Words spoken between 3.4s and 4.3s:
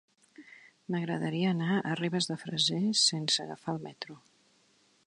agafar el metro.